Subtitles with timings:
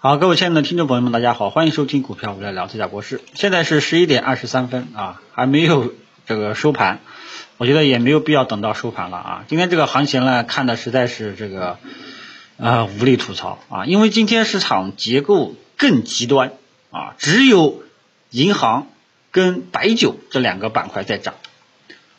[0.00, 3.20] 好，各位亲爱的听众朋友们，大家好，欢迎收听股票我来聊，这家博士。
[3.34, 5.92] 现在是十一点二十三分啊，还没有
[6.24, 7.00] 这个收盘，
[7.56, 9.44] 我觉得也没有必要等到收盘了啊。
[9.48, 11.78] 今天这个行情呢，看的实在是这个
[12.58, 16.52] 啊无力吐槽啊，因为今天市场结构更极端
[16.92, 17.82] 啊，只有
[18.30, 18.86] 银行
[19.32, 21.34] 跟白酒这两个板块在涨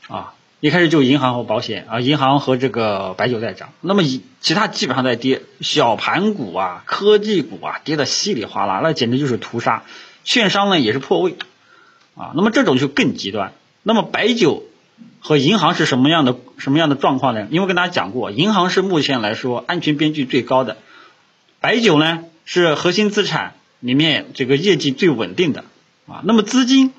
[0.09, 0.33] 啊。
[0.61, 9.83] 一开始就银行和保险啊，银行和这个白酒在涨，那么以其他基本上在跌，小盘股啊、科技股啊跌的稀里哗啦，那简直就是屠杀。
[10.25, 11.37] 券商呢也是破位
[12.15, 13.53] 啊，那么这种就更极端。
[13.83, 14.63] 那么白酒
[15.21, 17.47] 和银行是什么样的什么样的状况呢？
[17.51, 20.75] 因为跟大家讲过，银行是目前来说安全边际最高的，
[21.61, 25.63] 白酒呢是核心资产里面这个业绩最稳定的
[26.05, 26.19] 啊。
[26.25, 26.91] 那么资金。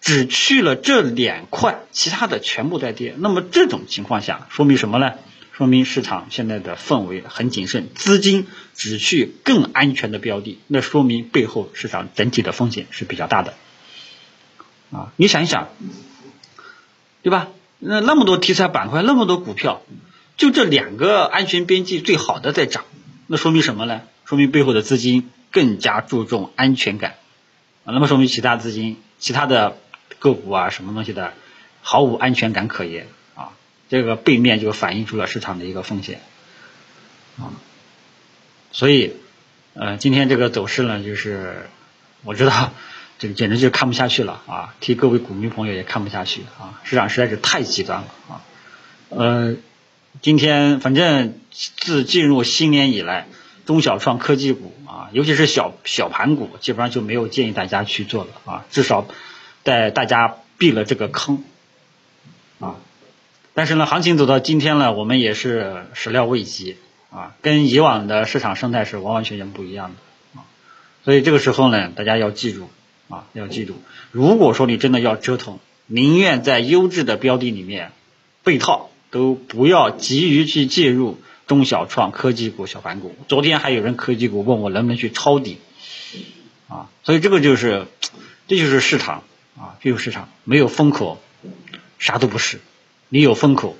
[0.00, 3.14] 只去了这两块，其他的全部在跌。
[3.18, 5.12] 那么这种情况下，说明什么呢？
[5.52, 10.58] 说明市场现在的氛围很谨慎，资金只去更安全的标的。
[10.68, 13.52] 那说明背后市场整体的风险是比较大的。
[14.90, 15.68] 啊，你想一想，
[17.22, 17.48] 对吧？
[17.78, 19.82] 那那么多题材板块，那么多股票，
[20.38, 22.86] 就这两个安全边际最好的在涨，
[23.26, 24.00] 那说明什么呢？
[24.24, 27.16] 说明背后的资金更加注重安全感。
[27.84, 29.76] 啊，那么说明其他资金，其他的。
[30.20, 31.32] 个股啊，什么东西的，
[31.82, 33.50] 毫无安全感可言啊！
[33.88, 36.20] 这个背面就反映出了市场的一个风险
[37.38, 37.50] 啊。
[38.70, 39.16] 所以，
[39.72, 41.70] 呃，今天这个走势呢，就是
[42.22, 42.72] 我知道
[43.18, 44.74] 这个简直就看不下去了啊！
[44.80, 46.78] 替各位股民朋友也看不下去啊！
[46.84, 48.44] 市场实在是太极端了啊！
[49.08, 49.56] 呃，
[50.20, 53.26] 今天反正自进入新年以来，
[53.64, 59.06] 中小创科技股啊，尤其是小小盘股，基本上就没有建议大家去做了啊，至少。
[59.62, 61.44] 带大家避了这个坑。
[62.58, 62.76] 啊，
[63.54, 66.76] 但是呢，行情走到今天呢，我们也是始料未及。
[67.10, 70.40] 啊，跟以往的市场生态是完完全全不一样的。
[70.40, 70.44] 啊，
[71.04, 72.70] 所以这个时候呢，大家要记住。
[73.08, 73.74] 啊，要记住，
[74.12, 77.90] 如果说你真的要折腾，宁愿在优质的标的里面
[78.44, 83.16] 被套，都不要急于去介入中小创科技股、小盘股。
[83.26, 85.58] 昨天还有人科技股问我能不能去抄底。
[86.68, 87.88] 啊，所以这个就是，
[88.46, 89.24] 这就是市场。
[89.60, 91.20] 啊，这个市场没有风口，
[91.98, 92.60] 啥都不是。
[93.10, 93.76] 你有风口，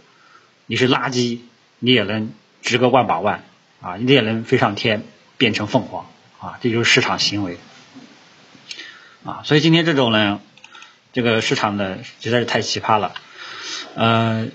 [0.66, 1.38] 你是垃圾，
[1.78, 3.44] 你也能值个万把万
[3.80, 5.04] 啊，你也能飞上天，
[5.38, 6.04] 变成凤凰
[6.38, 7.56] 啊，这就是市场行为
[9.24, 9.40] 啊。
[9.44, 10.40] 所以今天这种呢，
[11.14, 13.14] 这个市场呢实在是太奇葩了。
[13.94, 14.48] 呃，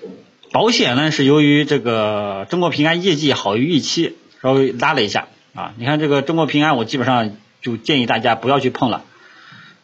[0.51, 5.73] 保险呢是由于这个中国平安业绩好于预期，稍微拉了一下啊。
[5.77, 9.03] 你看这个中国平安，我基本上就建议大家不要去碰了。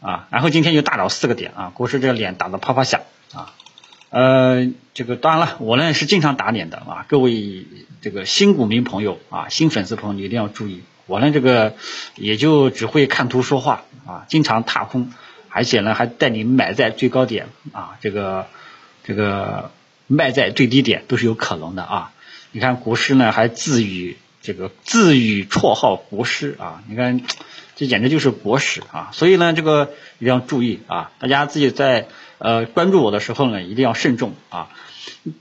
[0.01, 3.01] 啊，然后今天又大涨四个点啊，股市这个脸打得啪啪响
[3.35, 3.53] 啊，
[4.09, 7.67] 呃，这个当然了，我呢是经常打脸的啊，各位
[8.01, 11.75] 这个新股民朋友啊，新粉丝朋友你一定要注意，我呢这个
[12.15, 15.13] 也就只会看图说话啊，经常踏空，
[15.49, 18.47] 而且呢还带你买在最高点啊，这个
[19.03, 19.69] 这个
[20.07, 22.11] 卖在最低点都是有可能的啊，
[22.51, 27.21] 你看股市呢还自诩这个自诩绰号国师啊，你看。
[27.75, 29.09] 这简直就是国史啊！
[29.11, 31.11] 所以呢，这个一定要注意啊！
[31.19, 34.69] 大家自己在呃关注我的时候呢，一定要慎重啊！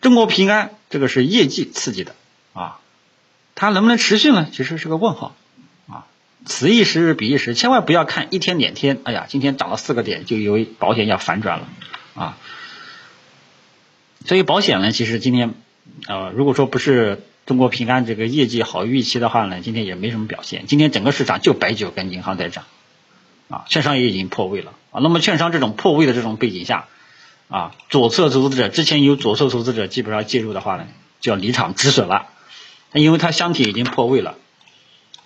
[0.00, 2.14] 中国平安这个是业绩刺激的
[2.54, 2.78] 啊，
[3.54, 4.48] 它能不能持续呢？
[4.50, 5.34] 其实是个问号
[5.88, 6.06] 啊！
[6.46, 11.68] 此一时彼一时，千万不要看一天两天，哎呀，今天涨了四个点，就以为保险要反转了
[12.14, 12.38] 啊！
[14.24, 15.52] 所以保险呢，其实今天
[16.06, 17.22] 呃，如果说不是。
[17.50, 20.66] 中国平安这个业绩好预期的话呢，今天也没什么表现。
[20.68, 22.62] 今天整个市场就白酒跟银行在涨，
[23.48, 25.00] 啊，券商也已经破位了啊。
[25.02, 26.86] 那么券商这种破位的这种背景下，
[27.48, 30.86] 啊，左侧投资者之前有左侧投资者基本上介入的话呢，
[31.18, 32.28] 就要离场止损了，
[32.92, 34.36] 因为它箱体已经破位了，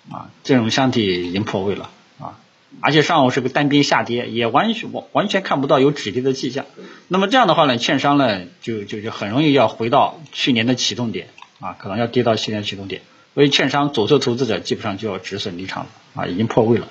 [0.09, 2.39] 啊，这种箱体已经破位了啊，
[2.79, 6.65] 而且上午是个单边下跌，也完全完全看不到有止跌的迹象。
[7.07, 11.27] 那么这样的话呢，券商呢就就就很容易要回到去年的启动点。
[11.59, 13.01] 啊，可能要跌到现在启动点，
[13.33, 16.87] 所以券商左侧投资者基本上就要止损离场了啊，已经破位了。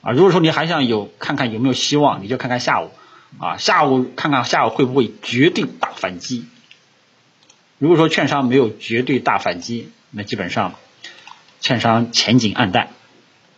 [0.00, 2.90] 啊，如果说你还想有看看有没有希望，你就看看下午
[3.38, 6.46] 啊，下午看看下午会不会绝对大反击。
[7.78, 10.74] 如果说券商没有绝对大反击，那基本上
[11.60, 12.90] 券商前景暗淡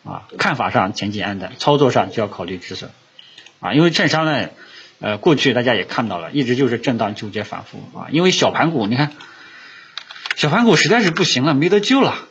[0.04, 2.90] 啊，看法上前景暗淡，操作上就要考虑止损
[3.60, 4.48] 啊，因为券商呢，
[5.00, 9.12] 呃，过去大家也看到了，一直就是震荡纠结反复啊，因为小盘股你看。
[10.36, 12.28] 小盘股实在是不行了，没得救了。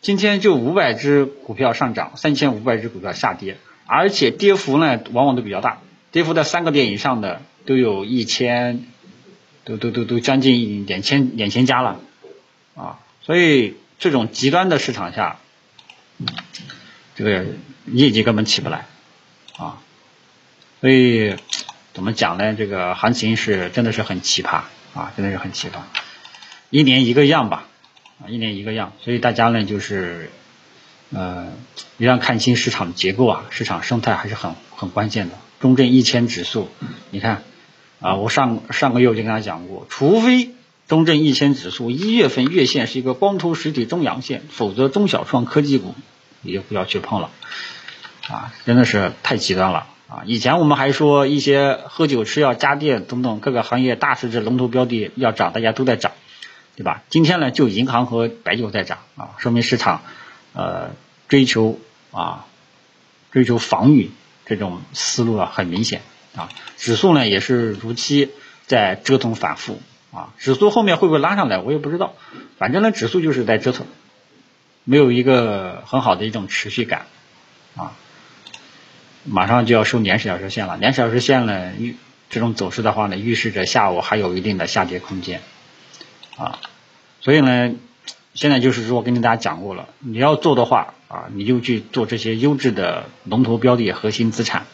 [0.00, 3.56] 今天就五百只股票上涨，三千五百只股票下跌，
[3.86, 5.80] 而且跌幅呢往往都比较大，
[6.12, 8.84] 跌幅在三个点以上的都有一千，
[9.64, 12.00] 都都都都将近两千两千家了
[12.74, 12.98] 啊！
[13.22, 15.38] 所以这种极端的市场下，
[17.14, 17.46] 这个
[17.86, 18.86] 业绩根本起不来
[19.56, 19.78] 啊。
[20.80, 21.34] 所以
[21.94, 22.54] 怎么讲呢？
[22.54, 24.62] 这个行情是真的是很奇葩
[24.94, 25.78] 啊，真的是很奇葩，
[26.74, 27.68] 一年一个样吧，
[28.20, 28.94] 啊，一年一个样。
[29.00, 30.28] 所以大家呢，就是
[31.12, 31.52] 呃，
[31.98, 35.36] 一定要看清市场结构啊，市场生态还是很很关键的。
[35.60, 36.68] 中证一千指数，
[37.10, 37.44] 你看
[38.00, 40.50] 啊，我上上个月我就跟他讲过，除非
[40.88, 45.94] 中证一千指数一月份月线是一个光头实体中阳线，否则中小创科技股
[46.42, 47.30] 你就不要去碰了
[48.26, 49.86] 啊，真的是太极端了。
[50.08, 56.10] 啊，以前我们还说一些喝酒、吃药、家电等等各个行业大市值龙头标的要涨，大家都在涨，
[56.76, 57.02] 对吧？
[57.08, 60.02] 今天呢，就银行和白酒在涨啊，说明市场
[60.52, 60.90] 呃
[61.28, 61.78] 追求
[62.10, 62.46] 啊
[63.30, 64.10] 追求防御
[64.44, 66.02] 这种思路啊很明显
[66.34, 66.48] 啊。
[66.76, 68.30] 指数呢也是如期
[68.66, 69.80] 在折腾反复
[70.12, 72.14] 啊，指数后面会不会拉上来，我也不知道。
[72.58, 73.86] 反正呢，指数就是在折腾，
[74.82, 77.06] 没有一个很好的一种持续感
[77.76, 77.92] 啊。
[79.22, 81.96] 马上就要收年十小时线了，年十小时线呢预
[82.30, 85.40] 这种走势的话呢，预示着下午还有一定的下跌空间
[86.36, 86.58] 啊，
[87.20, 87.74] 所以呢，
[88.34, 94.66] 现在就是说跟大家讲过了，你要做的话啊，你就去做这些优质的龙头标的、核心资产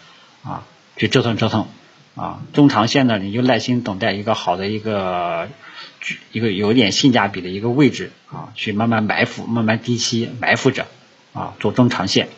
[0.43, 0.65] 啊，
[0.97, 1.69] 去折腾折腾
[2.15, 5.49] 啊，中长线呢，你就耐心等待一个好的一个
[6.33, 10.87] 一个有点性价比的一个位置啊，去慢慢埋伏、慢慢低吸埋伏着
[11.33, 12.29] 啊，做中长线。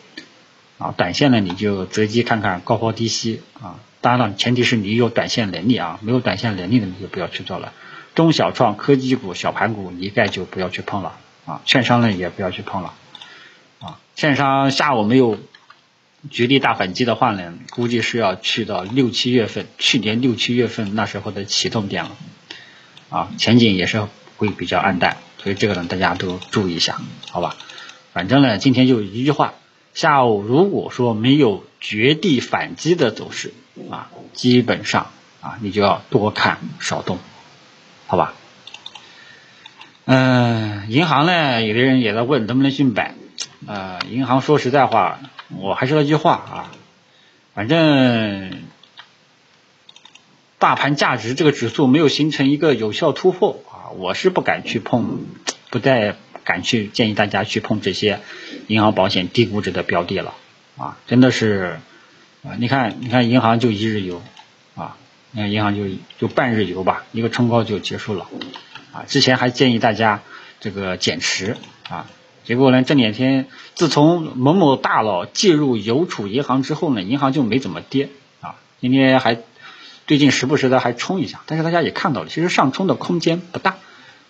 [0.79, 7.71] 啊，短线呢你就择机看看高抛低吸啊，当然了，前提是你有短线能力啊，没有短线能力的你就不要去做了。
[8.15, 12.93] 中小创科技股、小盘股一概就不要去碰了啊，券商呢也不要去碰了
[13.79, 15.37] 啊，券商下午没有
[16.31, 22.11] 绝地大反击的话呢，估计是要去到六七月份，去年六七月份那时候的启动点了
[23.09, 24.07] 啊，前景也是
[24.37, 27.55] 会比较暗淡，所以这个呢大家都注意一下，好吧？
[28.13, 29.53] 反正呢今天就一句话。
[29.93, 33.53] 下午如果说没有绝地反击的走势
[33.91, 37.19] 啊，基本上啊你就要多看少动，
[38.13, 38.35] 好吧？
[40.05, 43.15] 嗯，银行呢，有的人也在问能不能去买，
[43.65, 45.19] 呃，银行说实在话，
[45.49, 46.71] 我还是那句话啊，
[47.55, 48.61] 反正
[50.59, 55.25] 大盘价值这个指数没有形成一个有效突破啊，我是不敢去碰，
[55.71, 56.15] 不再。
[56.45, 58.19] 敢去建议大家去碰这些
[58.67, 60.33] 银行保险低估值的标的了
[60.77, 61.79] 啊，真的是
[62.43, 64.21] 啊，你看你看银行就一日游
[65.33, 65.83] 那，银行就
[66.19, 68.27] 就半日游吧，一个冲高就结束了
[68.91, 69.03] 啊。
[69.07, 70.21] 之前还建议大家
[70.59, 71.57] 这个减持
[71.89, 72.05] 啊，
[72.43, 78.09] 结果呢这两天自从某某大佬介入邮储银行之后呢，银行就没怎么跌
[78.41, 79.39] 啊，今天还
[80.05, 83.77] 最近时不时的还冲一下，但是大家也看到了，其实上冲的空间不大，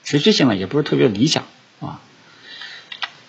[0.03, 1.43] 持续性呢也不是特别理想。
[1.81, 1.99] 啊，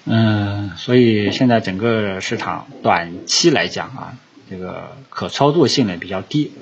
[0.05, 4.15] 嗯，所以现在整个市场短期来讲啊，
[4.49, 6.53] 这个可操作性呢比较低，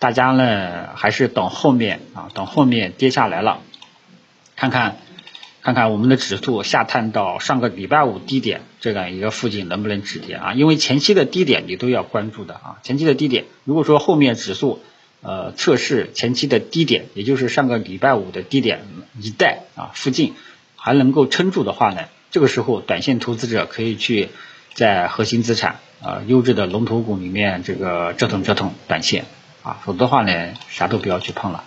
[0.00, 3.60] 大家呢还是等后面啊，等后面跌下来了，
[4.56, 4.96] 看看
[5.62, 10.54] 看看我们的指数下探到上个礼拜五低点这样一个附近能不能止跌啊？
[10.54, 14.80] 因为前期的低点你都要关注的啊，前期的低点，如果说后面指数
[15.22, 18.80] 呃测试前期的低点，也就是上个礼拜五的低点
[19.20, 20.34] 一带啊附近。
[20.82, 24.30] 还能够撑住的话呢，这个时候短线投资者可以去
[24.72, 29.26] 在核心资产啊优质的龙头股里面这个折腾折腾短线
[29.62, 31.64] 啊，否则的话呢啥都不要去碰了。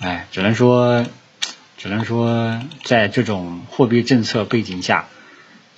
[0.00, 1.06] 哎，只能说
[1.76, 5.06] 只能说在这种货币政策背景下，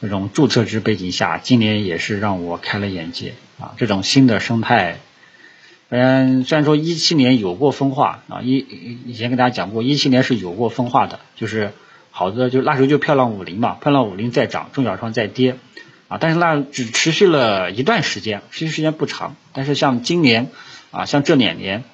[0.00, 4.98] 这种注册制背景下，今年也是让我开了眼界啊，这种新的生态。
[5.88, 8.56] 嗯，虽然说一七年有过分化啊，一
[9.06, 11.72] 以前跟大家讲过，一七年是有过分化的，就是
[12.10, 15.56] 好的，就那时候就漂亮五零嘛，漂亮五零在涨，中小创在跌
[16.10, 19.36] 啊，但是那只持续了一段时间，持续时间不长。
[19.52, 20.50] 但是像今年
[20.90, 21.84] 啊，像这两年，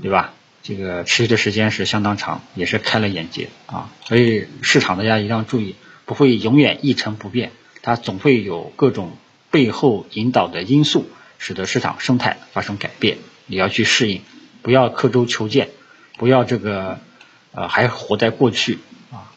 [0.00, 0.32] 对吧？
[0.62, 3.90] 这个持续的时间是相当长，也是开了眼界啊。
[4.04, 9.16] 所以市场大家一定要注意，不会永远一成不变，它总会有各种
[9.50, 11.06] 背后引导的因素，
[11.38, 13.18] 使得市场生态发生改变。
[13.46, 14.22] 你要去适应，
[14.62, 15.68] 不要刻舟求剑，
[16.16, 17.00] 不要这个
[17.52, 18.78] 呃还活在过去
[19.12, 19.32] 啊！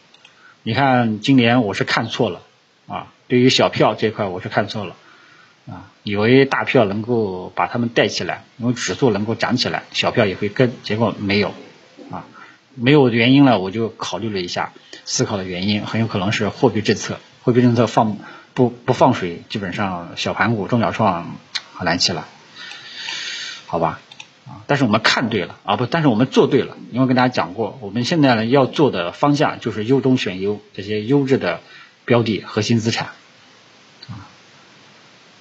[0.63, 2.41] 你看今年我是看错了
[2.91, 4.98] 啊，对于小票这块我是看错了
[5.65, 11.53] 啊，以为大票能够把他们带起来，因为指数能够涨起来，小票也会跟，结果没有
[12.12, 12.25] 啊，
[12.75, 14.74] 没有原因了，我就考虑了一下，
[15.05, 18.17] 思考的原因很有可能是货币政策，货币政策放
[18.53, 21.38] 不不放水，基本上小盘股、中小创
[21.74, 22.24] 很难起来。
[23.67, 24.01] 好吧，
[24.45, 31.62] 啊，但是我们看对了啊，不，但是我们做对了，因为跟大家讲过，我们现在呢要做的方向就是优中选优，这些优质的
[32.11, 33.11] 标的核心资产，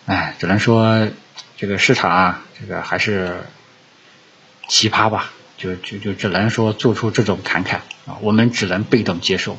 [0.06, 1.08] 哎只能说
[1.56, 3.42] 这个市场啊，这个还是
[4.68, 9.58] 奇葩吧，就就就只能说做出这种侃侃啊，我们只能被动接受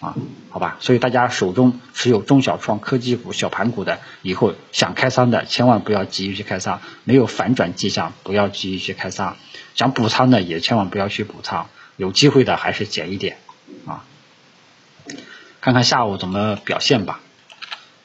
[0.00, 0.14] 啊，
[0.50, 9.38] 好吧，所以大家手中持有中小创科技股、小盘股的，以后想开仓的千万不要急于去开仓，没有反转迹象不要急于去开仓，
[9.74, 13.38] 想补仓的也千万不要去补仓，有机会的还是减一点
[13.86, 14.04] 啊，
[15.60, 17.20] 看看下午怎么表现吧。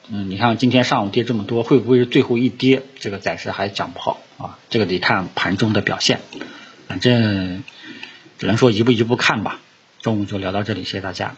[0.08, 2.82] 嗯，你看今天上午跌这么多，会不会是最后一跌？
[3.00, 6.20] 这个暂时还讲不好啊，这个得看盘中的表现。
[6.86, 7.64] 反正
[8.38, 9.60] 只能说一步一步看吧。
[10.00, 11.34] 中午就聊到这里，谢谢大家。